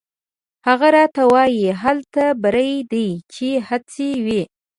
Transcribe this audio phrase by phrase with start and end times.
[0.67, 4.43] هغه راته وایي: «هلته بری دی چې هڅه وي».